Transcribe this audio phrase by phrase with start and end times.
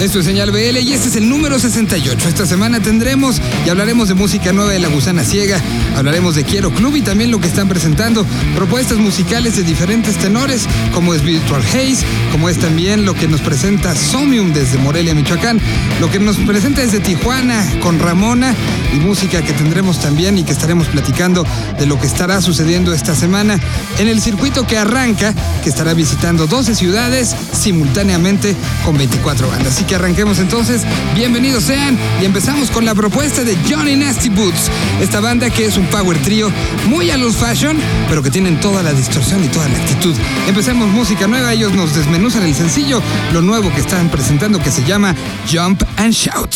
[0.00, 2.28] Esto es Señal BL y este es el número 68.
[2.28, 5.60] Esta semana tendremos y hablaremos de música nueva de La Gusana Ciega,
[5.96, 8.24] hablaremos de Quiero Club y también lo que están presentando,
[8.54, 13.40] propuestas musicales de diferentes tenores, como es Virtual Haze, como es también lo que nos
[13.40, 15.60] presenta Somium desde Morelia, Michoacán,
[16.00, 18.54] lo que nos presenta desde Tijuana con Ramona
[18.94, 21.44] y música que tendremos también y que estaremos platicando
[21.76, 23.58] de lo que estará sucediendo esta semana
[23.98, 25.34] en el circuito que arranca,
[25.64, 29.87] que estará visitando 12 ciudades simultáneamente con 24 bandas.
[29.88, 30.82] Que arranquemos entonces.
[31.14, 34.70] Bienvenidos sean y empezamos con la propuesta de Johnny Nasty Boots.
[35.00, 36.52] Esta banda que es un power trio
[36.86, 37.78] muy a los fashion,
[38.08, 40.14] pero que tienen toda la distorsión y toda la actitud.
[40.46, 41.54] Empecemos música nueva.
[41.54, 43.00] Ellos nos desmenuzan el sencillo,
[43.32, 45.16] lo nuevo que están presentando que se llama
[45.50, 46.54] Jump and Shout.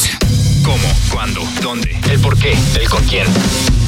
[0.62, 0.86] ¿Cómo?
[1.10, 1.42] ¿Cuándo?
[1.62, 1.98] ¿Dónde?
[2.10, 2.54] ¿El por qué?
[2.78, 3.26] ¿El con quién?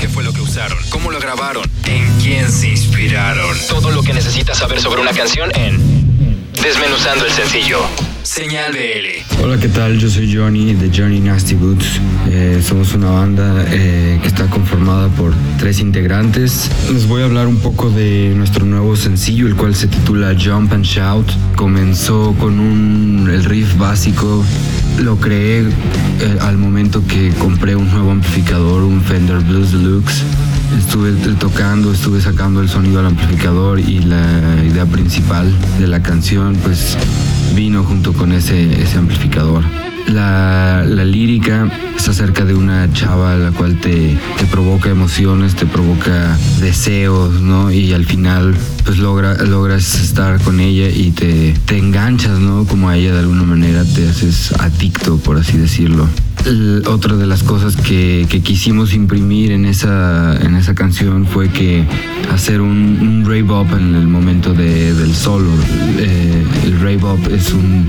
[0.01, 0.79] ¿Qué fue lo que usaron?
[0.89, 1.71] ¿Cómo lo grabaron?
[1.85, 3.57] ¿En quién se inspiraron?
[3.69, 6.05] Todo lo que necesitas saber sobre una canción en
[6.63, 7.85] Desmenuzando el sencillo.
[8.35, 9.45] Señal BL.
[9.45, 9.97] Hola, ¿qué tal?
[9.97, 12.01] Yo soy Johnny de Johnny Nasty Boots.
[12.29, 16.69] Eh, somos una banda eh, que está conformada por tres integrantes.
[16.93, 20.73] Les voy a hablar un poco de nuestro nuevo sencillo, el cual se titula Jump
[20.73, 21.31] and Shout.
[21.55, 24.45] Comenzó con un, el riff básico.
[24.99, 30.25] Lo creé eh, al momento que compré un nuevo amplificador, un Fender Blues Deluxe
[30.77, 36.57] estuve tocando, estuve sacando el sonido al amplificador y la idea principal de la canción
[36.65, 36.97] pues
[37.55, 39.63] vino junto con ese, ese amplificador.
[40.07, 45.65] La, la, lírica es acerca de una chava la cual te, te, provoca emociones, te
[45.65, 47.73] provoca deseos, ¿no?
[47.73, 52.67] Y al final pues logra, logras estar con ella y te, te enganchas, ¿no?
[52.67, 56.07] Como a ella de alguna manera te haces adicto, por así decirlo
[56.87, 61.85] otra de las cosas que, quisimos imprimir en esa, en esa canción fue que
[62.33, 65.51] hacer un, un rave up en el momento del solo.
[65.99, 67.89] Eh, el rave up es, un,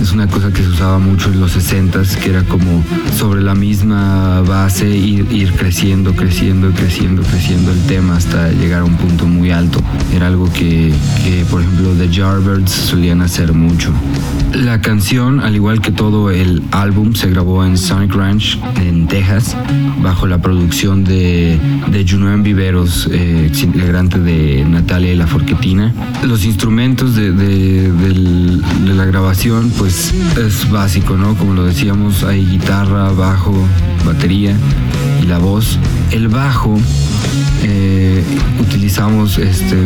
[0.00, 2.84] es una cosa que se usaba mucho en los 60s, que era como
[3.16, 8.84] sobre la misma base ir, ir creciendo, creciendo, creciendo, creciendo el tema hasta llegar a
[8.84, 9.80] un punto muy alto.
[10.14, 10.92] Era algo que,
[11.24, 13.92] que por ejemplo, The Jarbirds solían hacer mucho.
[14.54, 19.56] La canción, al igual que todo el álbum, se grabó en Sonic Ranch en Texas,
[20.02, 21.58] bajo la producción de,
[21.90, 25.92] de Junoen Viveros, eh, integrante de Natalia y la Forquetina.
[26.22, 31.34] Los instrumentos de, de, de, la grabación, pues es básico, ¿no?
[31.34, 33.54] Como lo decíamos, hay guitarra, bajo,
[34.04, 34.54] batería
[35.22, 35.78] y la voz.
[36.10, 36.78] El bajo
[37.62, 38.24] eh,
[38.58, 39.76] utilizamos este,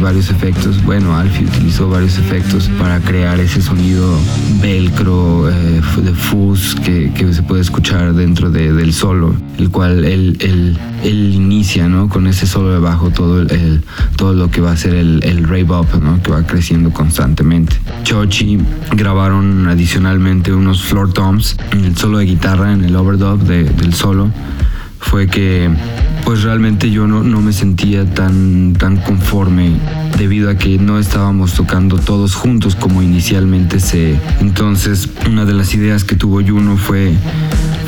[0.00, 0.82] varios efectos.
[0.84, 4.18] Bueno, Alfie utilizó varios efectos para crear ese sonido
[4.60, 10.04] velcro eh, de fuzz que, que, se puede escuchar dentro de, del solo, el cual
[10.04, 12.08] él, él, él, inicia ¿no?
[12.08, 13.82] con ese solo de bajo todo, el,
[14.16, 16.22] todo lo que va a ser el, el rave up, ¿no?
[16.22, 17.76] que va creciendo constantemente.
[18.04, 18.58] Chochi
[18.92, 23.94] grabaron adicionalmente unos floor toms en el solo de guitarra, en el overdub de, del
[23.94, 24.30] solo.
[25.02, 25.68] Fue que
[26.24, 29.72] pues realmente yo no, no, me sentía tan, tan conforme
[30.16, 34.16] debido a que no estábamos tocando todos juntos como inicialmente se...
[34.40, 37.12] Entonces una de las ideas que tuvo Juno fue,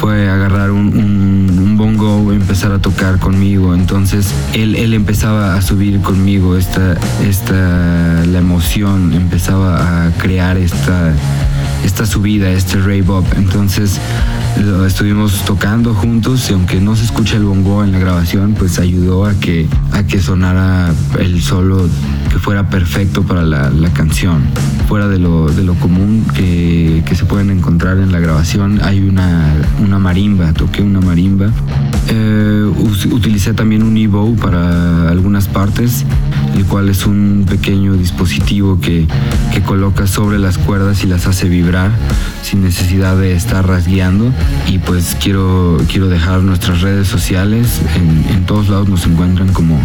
[0.01, 3.75] fue agarrar un, un, un bongo, empezar a tocar conmigo.
[3.75, 6.97] Entonces él, él empezaba a subir conmigo esta,
[7.27, 11.15] esta, la emoción, empezaba a crear esta,
[11.85, 13.25] esta subida, este rave up.
[13.37, 14.01] Entonces
[14.65, 18.79] lo estuvimos tocando juntos y aunque no se escucha el bongo en la grabación, pues
[18.79, 21.89] ayudó a que, a que sonara el solo
[22.31, 24.43] que fuera perfecto para la, canción.
[24.89, 29.01] Fuera de lo, de lo común que, que, se pueden encontrar en la grabación, hay
[29.01, 31.51] una, una marimba, toqué una marimba.
[32.09, 32.71] Eh,
[33.11, 36.05] utilicé también un Evo para algunas partes,
[36.55, 39.07] el cual es un pequeño dispositivo que,
[39.53, 41.74] que coloca sobre las cuerdas y las hace vibrar
[42.43, 44.33] sin necesidad de estar rasgueando
[44.69, 47.81] y pues quiero, quiero dejar nuestras redes sociales.
[47.97, 49.81] En, todos lados nos encuentran como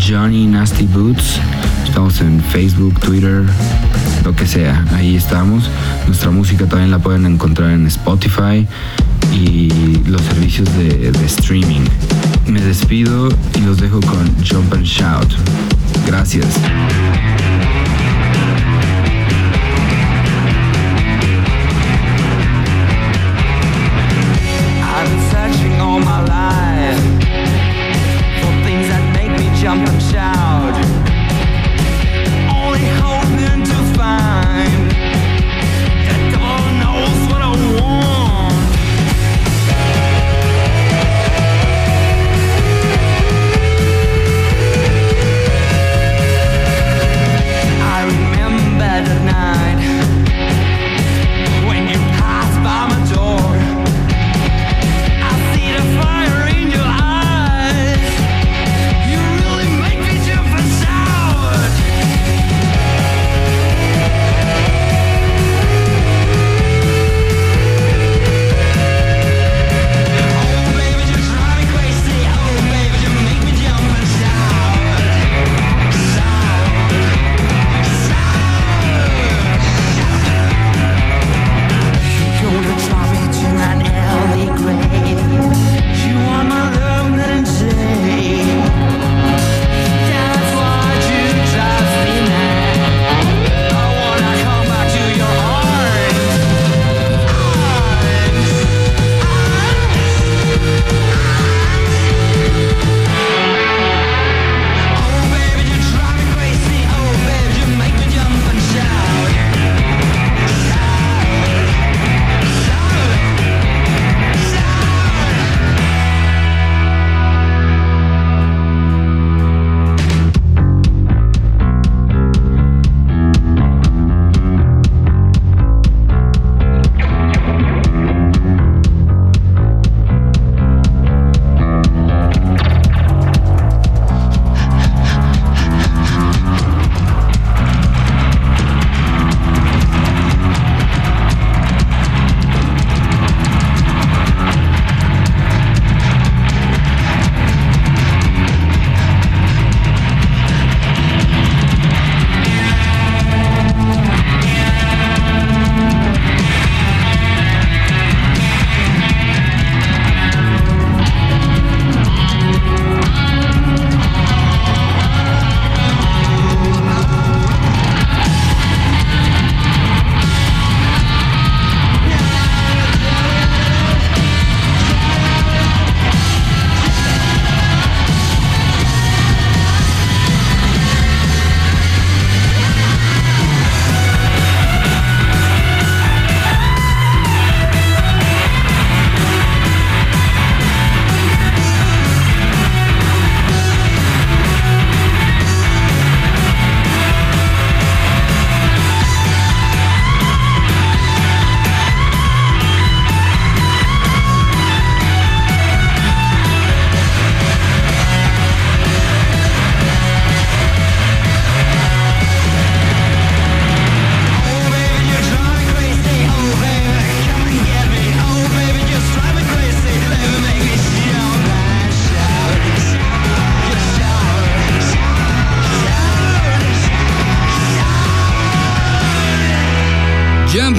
[0.00, 1.38] Johnny Nasty Boots.
[1.84, 3.42] Estamos en Facebook, Twitter,
[4.24, 4.84] lo que sea.
[4.94, 5.68] Ahí estamos.
[6.06, 8.66] Nuestra música también la pueden encontrar en Spotify
[9.32, 9.68] y
[10.06, 11.82] los servicios de, de streaming.
[12.46, 15.28] Me despido y los dejo con Jump and Shout.
[16.06, 16.46] Gracias.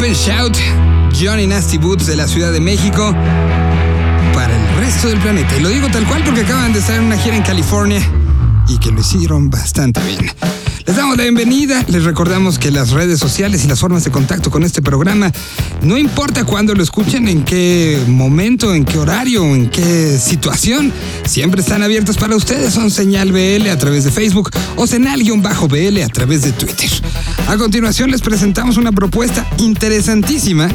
[0.01, 0.57] Shout,
[1.13, 3.13] Johnny Nasty Boots de la Ciudad de México
[4.34, 5.56] para el resto del planeta.
[5.56, 8.01] Y lo digo tal cual porque acaban de estar en una gira en California
[8.68, 10.53] y que lo hicieron bastante bien.
[10.86, 14.52] Les damos la bienvenida, les recordamos que las redes sociales y las formas de contacto
[14.52, 15.32] con este programa,
[15.82, 20.92] no importa cuándo lo escuchen, en qué momento, en qué horario, en qué situación,
[21.26, 22.74] siempre están abiertas para ustedes.
[22.74, 26.90] Son Señal BL a través de Facebook o Señal-BL a través de Twitter.
[27.48, 30.68] A continuación les presentamos una propuesta interesantísima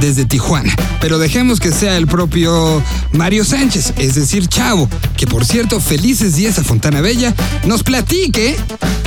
[0.00, 0.74] desde Tijuana.
[1.00, 6.36] Pero dejemos que sea el propio Mario Sánchez, es decir, Chavo, que por cierto, felices
[6.36, 8.56] días a Fontana Bella, nos platique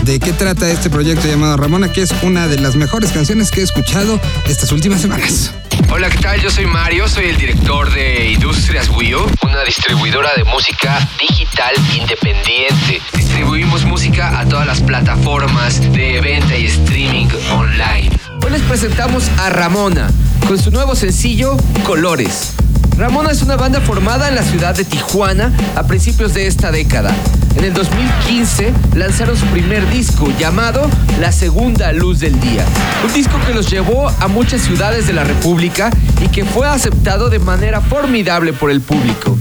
[0.04, 3.62] de qué trata este proyecto llamado Ramona, que es una de las mejores canciones que
[3.62, 5.52] he escuchado estas últimas semanas.
[5.90, 6.42] Hola, ¿qué tal?
[6.42, 13.02] Yo soy Mario, soy el director de Industrias Wio, una distribuidora de música digital independiente.
[13.16, 18.12] Distribuimos música a todas las plataformas de venta y streaming online.
[18.44, 20.10] Hoy les presentamos a Ramona
[20.48, 22.54] con su nuevo sencillo Colores.
[22.98, 27.16] Ramona es una banda formada en la ciudad de Tijuana a principios de esta década.
[27.56, 32.66] En el 2015 lanzaron su primer disco llamado La Segunda Luz del Día.
[33.06, 35.90] Un disco que los llevó a muchas ciudades de la República
[36.24, 39.38] y que fue aceptado de manera formidable por el público.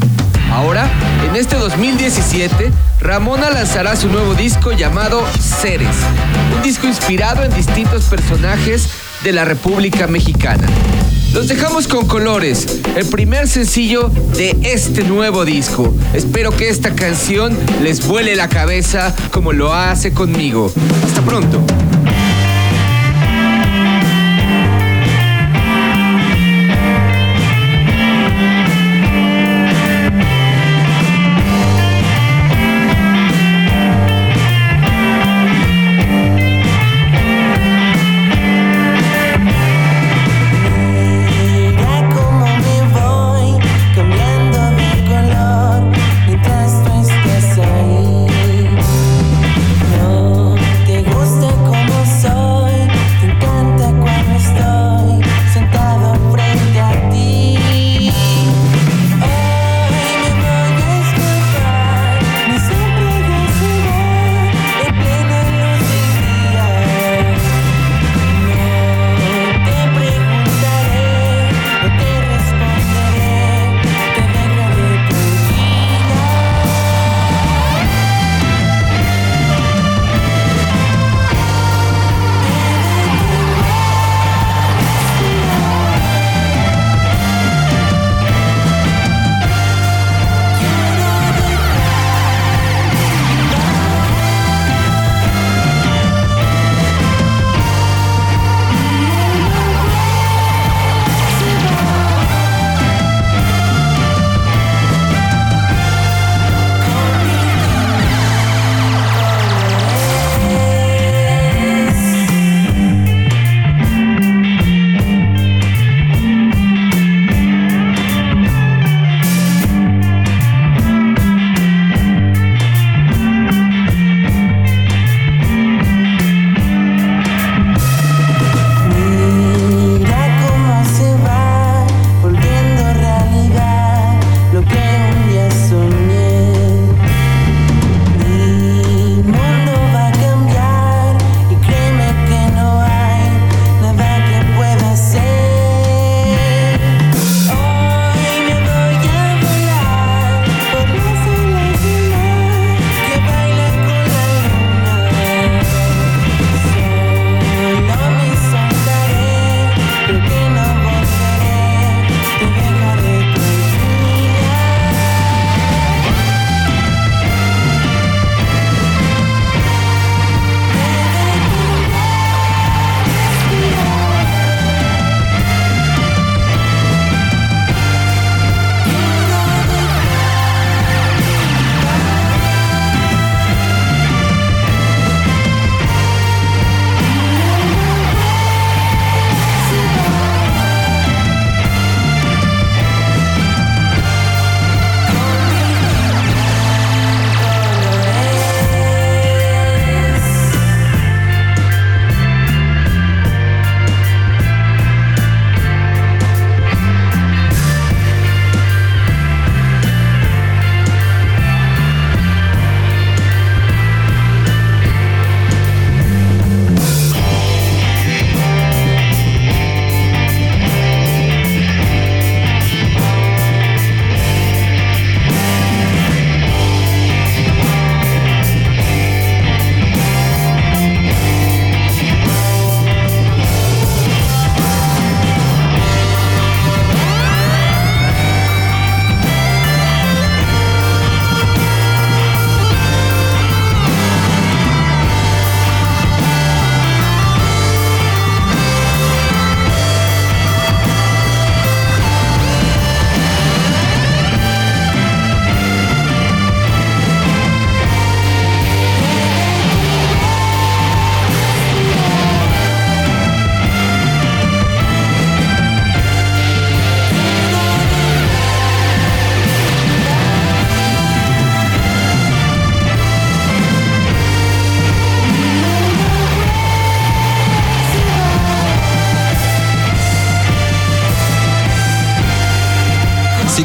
[0.53, 0.89] Ahora,
[1.29, 5.97] en este 2017, Ramona lanzará su nuevo disco llamado Ceres,
[6.55, 8.89] un disco inspirado en distintos personajes
[9.25, 10.67] de la República Mexicana.
[11.33, 15.95] Los dejamos con colores, el primer sencillo de este nuevo disco.
[16.13, 20.73] Espero que esta canción les vuele la cabeza como lo hace conmigo.
[21.07, 21.61] Hasta pronto.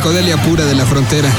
[0.07, 1.29] Psicodelia pura de la frontera.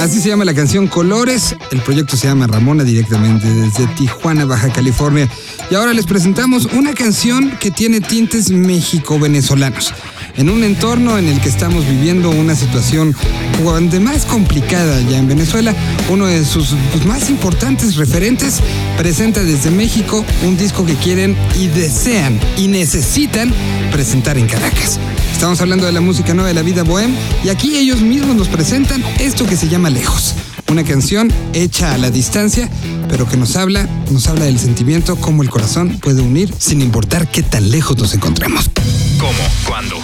[0.00, 1.54] Así se llama la canción Colores.
[1.70, 5.28] El proyecto se llama Ramona directamente desde Tijuana, Baja California.
[5.70, 9.92] Y ahora les presentamos una canción que tiene tintes México-venezolanos.
[10.36, 13.14] En un entorno en el que estamos viviendo una situación
[13.62, 15.74] cuando más complicada ya en Venezuela,
[16.08, 18.58] uno de sus pues, más importantes referentes
[18.98, 23.52] presenta desde México un disco que quieren y desean y necesitan
[23.92, 24.98] presentar en Caracas.
[25.32, 27.14] Estamos hablando de la música nueva de la vida bohem
[27.44, 30.34] y aquí ellos mismos nos presentan esto que se llama Lejos.
[30.68, 32.68] Una canción hecha a la distancia,
[33.08, 37.30] pero que nos habla, nos habla del sentimiento, cómo el corazón puede unir sin importar
[37.30, 38.68] qué tan lejos nos encontremos.
[39.18, 39.38] ¿Cómo?
[39.66, 40.03] ¿Cuándo?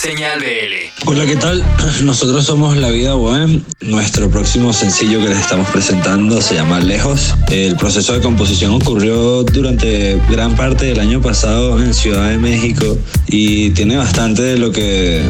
[0.00, 1.08] Señal BL.
[1.08, 1.64] Hola, ¿qué tal?
[2.04, 3.62] Nosotros somos La Vida Bohem.
[3.80, 7.34] Nuestro próximo sencillo que les estamos presentando se llama Lejos.
[7.50, 12.96] El proceso de composición ocurrió durante gran parte del año pasado en Ciudad de México
[13.26, 15.20] y tiene bastante de lo que,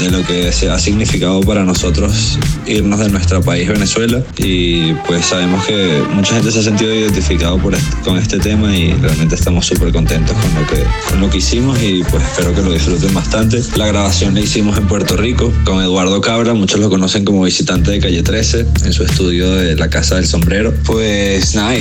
[0.00, 4.24] de lo que ha significado para nosotros irnos de nuestro país, Venezuela.
[4.38, 8.76] Y pues sabemos que mucha gente se ha sentido identificado por este- con este tema
[8.76, 12.52] y realmente estamos súper contentos con lo, que, con lo que hicimos y pues espero
[12.52, 13.62] que lo disfruten bastante.
[13.76, 17.90] La grabación la hicimos en Puerto Rico con Eduardo Cabra, muchos lo conocen como visitante
[17.90, 20.72] de Calle 13 en su estudio de la Casa del Sombrero.
[20.86, 21.74] Pues nada,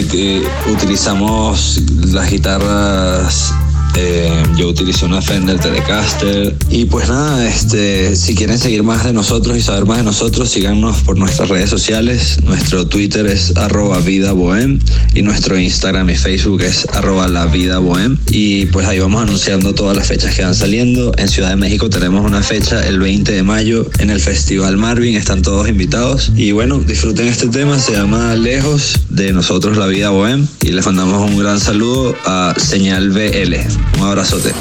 [0.70, 3.54] utilizamos las guitarras
[3.98, 9.14] eh, yo utilicé una Fender Telecaster y pues nada, este, si quieren seguir más de
[9.14, 12.40] nosotros y saber más de nosotros, síganos por nuestras redes sociales.
[12.44, 14.80] Nuestro Twitter es arroba vida bohem
[15.14, 19.74] y nuestro Instagram y Facebook es arroba la vida bohem y pues ahí vamos anunciando
[19.74, 21.12] todas las fechas que van saliendo.
[21.18, 25.16] En Ciudad de México tenemos una fecha el 20 de mayo en el Festival Marvin,
[25.16, 30.10] están todos invitados y bueno, disfruten este tema, se llama Lejos de nosotros la vida
[30.10, 33.85] bohem y les mandamos un gran saludo a Señal BL.
[33.94, 34.54] Un abrazote.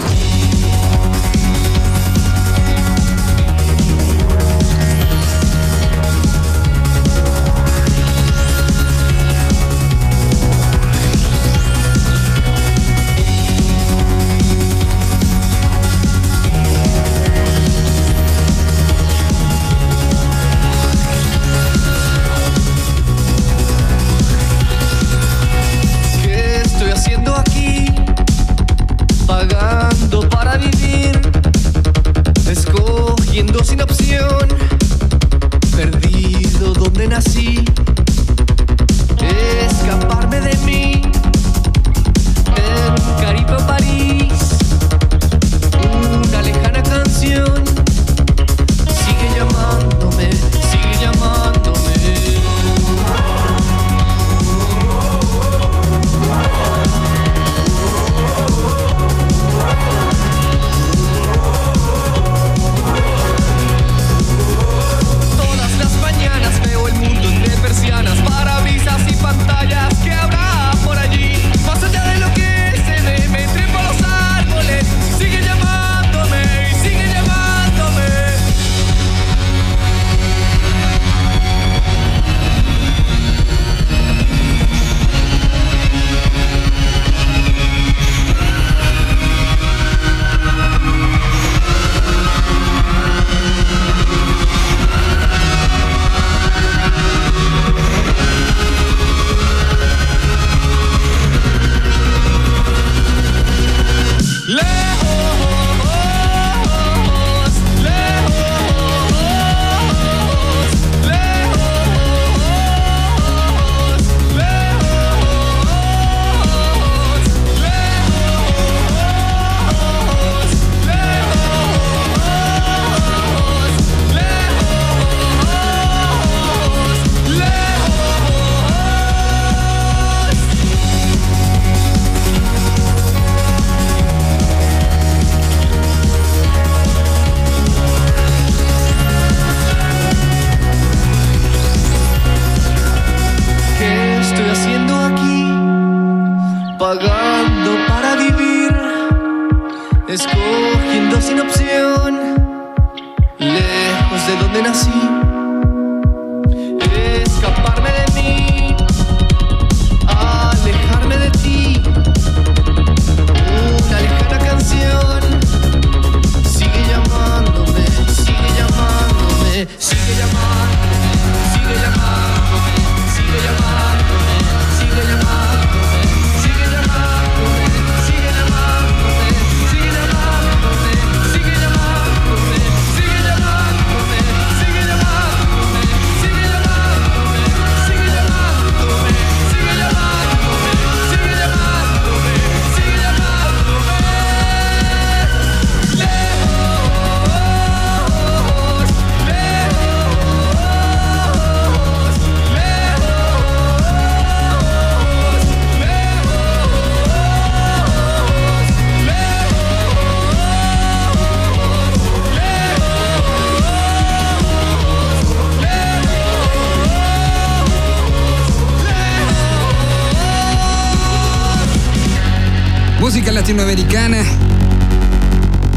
[223.54, 224.24] Latinoamericana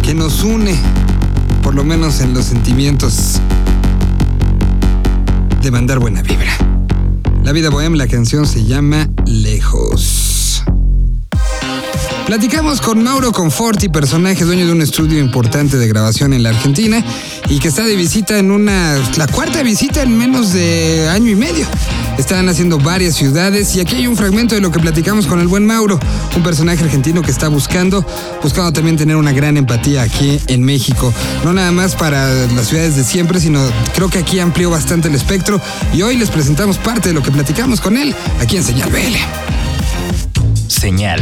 [0.02, 0.76] que nos une,
[1.62, 3.40] por lo menos en los sentimientos
[5.62, 6.52] de mandar buena vibra.
[7.44, 10.64] La vida bohem, la canción se llama Lejos.
[12.26, 17.04] Platicamos con Mauro Conforti, personaje dueño de un estudio importante de grabación en la Argentina
[17.48, 21.36] y que está de visita en una, la cuarta visita en menos de año y
[21.36, 21.68] medio.
[22.18, 25.48] Están haciendo varias ciudades y aquí hay un fragmento de lo que platicamos con el
[25.48, 26.00] buen Mauro,
[26.36, 28.06] un personaje argentino que está buscando,
[28.42, 31.14] buscando también tener una gran empatía aquí en México.
[31.44, 33.62] No nada más para las ciudades de siempre, sino
[33.96, 35.62] creo que aquí amplió bastante el espectro
[35.94, 39.16] y hoy les presentamos parte de lo que platicamos con él aquí en Señal BL.
[40.68, 41.22] Señal.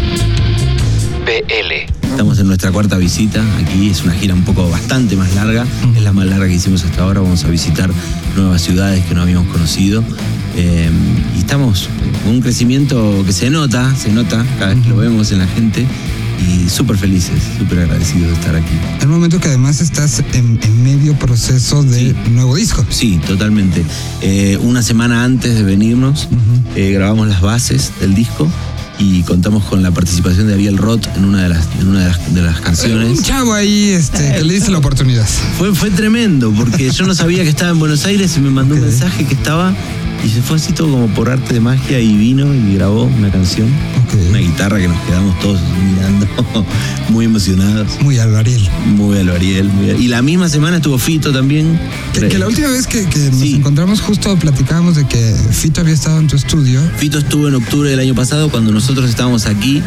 [1.26, 2.08] BL.
[2.08, 3.44] Estamos en nuestra cuarta visita.
[3.60, 5.66] Aquí es una gira un poco bastante más larga.
[5.96, 7.20] Es la más larga que hicimos hasta ahora.
[7.20, 7.90] Vamos a visitar
[8.36, 10.04] nuevas ciudades que no habíamos conocido.
[10.56, 10.90] Eh,
[11.36, 11.90] y estamos
[12.24, 15.48] con un crecimiento que se nota, se nota cada vez que lo vemos en la
[15.48, 15.86] gente.
[16.38, 18.76] Y súper felices, súper agradecidos de estar aquí.
[19.02, 22.86] Un momento que además estás en, en medio proceso de nuevo disco.
[22.90, 23.84] Sí, totalmente.
[24.22, 26.28] Eh, una semana antes de venirnos,
[26.76, 28.50] eh, grabamos las bases del disco
[28.98, 32.08] y contamos con la participación de Ariel Roth en una de las, en una de
[32.10, 33.24] las, de las Un canciones.
[33.24, 35.28] chavo ahí este, que le diste la oportunidad.
[35.58, 38.76] Fue, fue tremendo, porque yo no sabía que estaba en Buenos Aires y me mandó
[38.76, 39.74] un mensaje que estaba
[40.24, 43.30] y se fue así todo como por arte de magia y vino y grabó una
[43.32, 43.68] canción.
[44.30, 45.60] Una guitarra que nos quedamos todos
[45.94, 46.28] mirando,
[47.10, 47.88] muy emocionados.
[48.02, 48.68] Muy al Ariel.
[48.88, 49.70] Muy a lo Ariel.
[49.70, 51.80] muy a- Y la misma semana estuvo Fito también.
[52.14, 53.56] Que, que la última vez que, que nos Sí.
[53.56, 56.82] encontramos justo platicábamos de que Fito había estado en tu estudio.
[56.98, 59.82] Fito estuvo en octubre del año pasado cuando nosotros estábamos aquí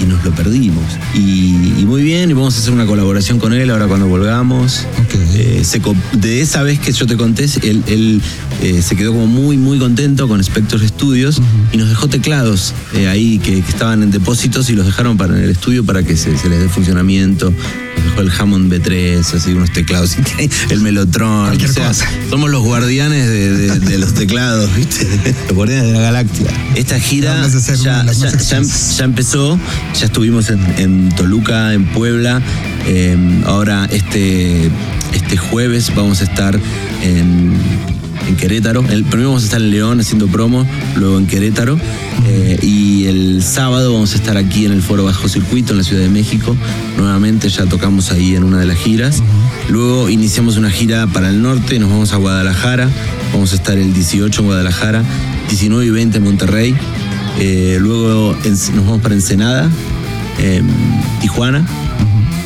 [0.00, 0.84] y nos lo perdimos.
[1.14, 4.86] Y, y muy bien, y vamos a hacer una colaboración con él ahora cuando volvamos.
[5.04, 5.14] Ok.
[5.34, 5.80] Eh, se
[6.12, 8.20] de esa vez que yo te conté, él, él,
[8.62, 11.40] eh, se quedó como muy, muy contento con Spector Studios
[11.72, 15.36] y nos dejó teclados eh, ahí que, que estaban en depósitos y los dejaron para
[15.36, 17.50] en el estudio para que se, se les dé funcionamiento.
[17.50, 20.16] Nos dejó el Hammond B3, así unos teclados,
[20.70, 21.56] el Melotron.
[21.56, 22.06] O sea, cosa.
[22.30, 25.06] somos los guardianes de, de- de los teclados, ¿viste?
[25.48, 26.46] Los guardianes de la galaxia.
[26.74, 28.12] Esta gira una
[28.92, 29.58] ya, empezó,
[29.98, 32.40] ya estuvimos en, en Toluca, en Puebla.
[32.86, 33.16] eh,
[33.46, 34.68] ahora este,
[35.14, 36.58] este jueves vamos a estar
[37.02, 37.52] en,
[38.26, 38.84] en Querétaro.
[38.88, 41.78] El, primero vamos a estar en León haciendo promo, luego en Querétaro.
[42.26, 45.84] eh, y el sábado vamos a estar aquí en el Foro Bajo Circuito, en la
[45.84, 46.56] Ciudad de México.
[46.96, 49.22] Nuevamente ya tocamos ahí en una de las giras.
[49.68, 52.88] Luego iniciamos una gira para el norte, nos vamos a Guadalajara.
[53.32, 55.02] Vamos a estar el 18 en Guadalajara,
[55.48, 56.74] 19 y 20 en Monterrey.
[57.38, 59.70] Eh, luego nos vamos para Ensenada,
[60.38, 60.66] em,
[61.20, 61.66] Tijuana.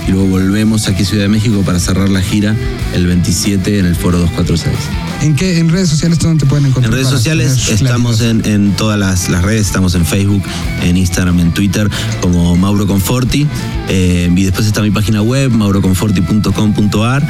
[0.06, 2.56] Y luego volvemos aquí a Ciudad de México para cerrar la gira
[2.92, 5.11] el 27 en el Foro 246.
[5.22, 6.92] ¿En qué en redes sociales dónde te pueden encontrar?
[6.92, 10.42] En redes sociales estamos en, en todas las, las redes, estamos en Facebook,
[10.82, 11.88] en Instagram, en Twitter,
[12.20, 13.46] como Mauro Conforti.
[13.88, 17.26] Eh, y después está mi página web, mauroconforti.com.ar.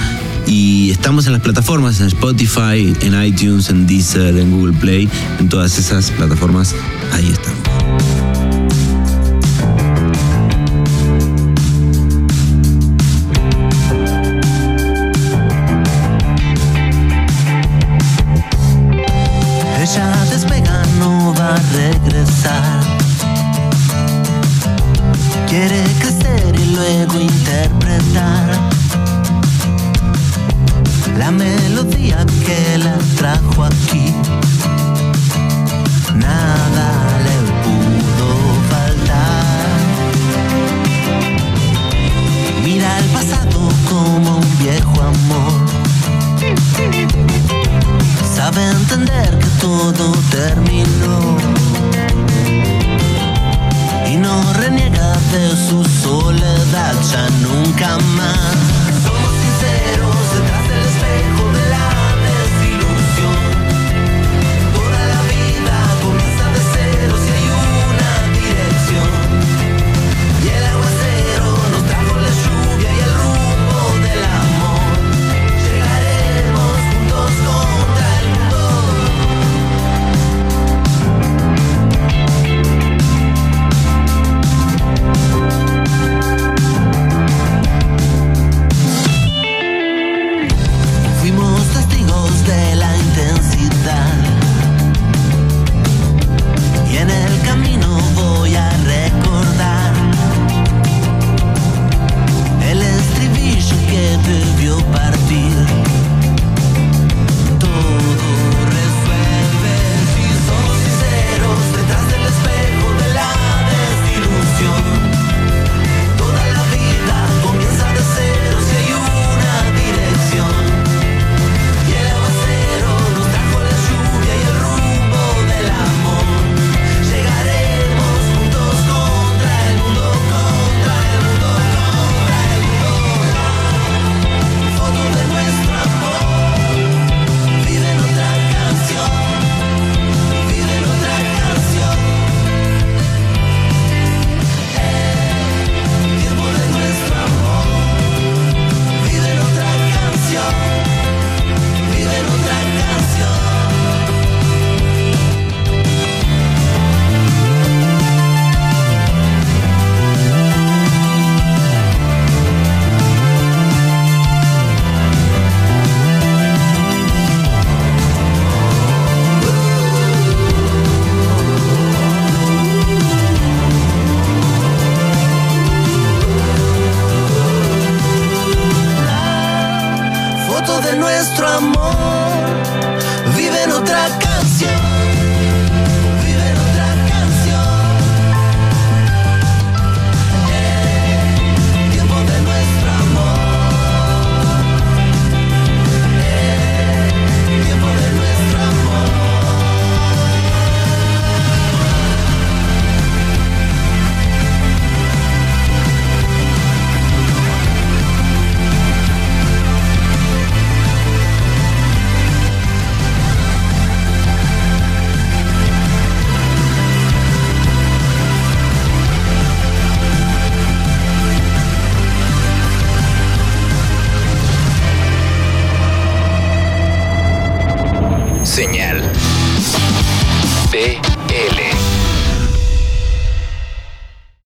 [0.46, 5.48] Y estamos en las plataformas, en Spotify, en iTunes, en Deezer, en Google Play, en
[5.48, 6.74] todas esas plataformas,
[7.12, 7.71] ahí estamos.